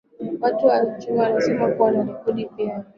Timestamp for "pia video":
2.45-2.83